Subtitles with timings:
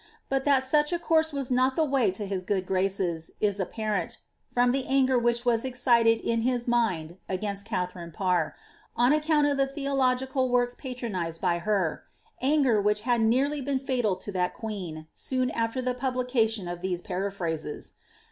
[0.29, 4.17] But that such a course was not the way to his good graces, is apparent,
[4.49, 8.55] from the anger which was excited in his mind against Katharine Parr,
[8.95, 12.03] on account of the theological works patronised by her,—
[12.41, 17.03] anger which had nearly been fatal to that queen, soon after the gublication of these
[17.03, 17.93] paraphrases.